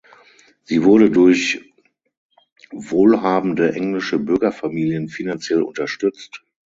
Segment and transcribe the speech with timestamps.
[0.63, 1.71] Sie wurde durch
[2.71, 6.43] wohlhabende englische Bürgerfamilien finanziell unterstützt.